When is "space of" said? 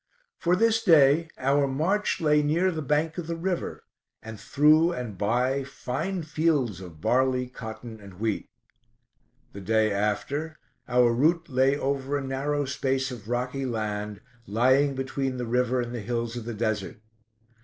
12.65-13.29